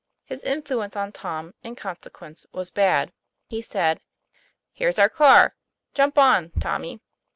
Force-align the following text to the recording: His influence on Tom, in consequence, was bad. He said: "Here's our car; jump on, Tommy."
His 0.25 0.41
influence 0.43 0.95
on 0.95 1.11
Tom, 1.11 1.53
in 1.61 1.75
consequence, 1.75 2.47
was 2.51 2.71
bad. 2.71 3.13
He 3.45 3.61
said: 3.61 4.01
"Here's 4.73 4.97
our 4.97 5.09
car; 5.09 5.55
jump 5.93 6.17
on, 6.17 6.49
Tommy." 6.59 6.99